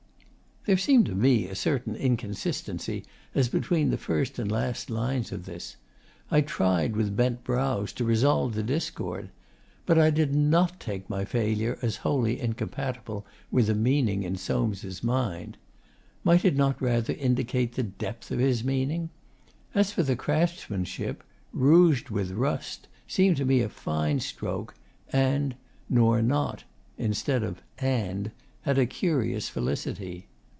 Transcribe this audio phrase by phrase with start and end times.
[0.65, 3.03] There seemed to me a certain inconsistency
[3.33, 5.75] as between the first and last lines of this.
[6.29, 9.31] I tried, with bent brows, to resolve the discord.
[9.87, 15.03] But I did not take my failure as wholly incompatible with a meaning in Soames'
[15.03, 15.57] mind.
[16.23, 19.09] Might it not rather indicate the depth of his meaning?
[19.73, 21.23] As for the craftsmanship,
[21.53, 24.75] 'rouged with rust' seemed to me a fine stroke,
[25.11, 25.55] and
[25.89, 26.65] 'nor not'
[26.99, 28.29] instead of 'and'
[28.61, 30.27] had a curious felicity.